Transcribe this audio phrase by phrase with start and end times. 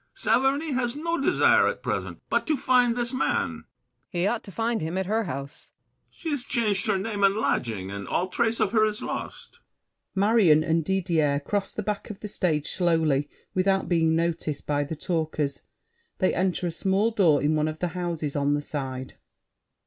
[0.15, 3.65] Saverny Has no desire, at present, but to find This man.
[3.65, 3.65] BOUCHAVANNES.
[4.09, 5.69] He ought to find him at her house.
[5.69, 6.09] BRICHANTEAU.
[6.17, 9.59] She's changed her name and lodging, and all trace Of her is lost.
[10.15, 14.95] [Marion and Didier cross the back of the stage slowly without being noticed by the
[14.95, 15.61] talkers;
[16.17, 19.17] they enter a small door in one of the houses on the side.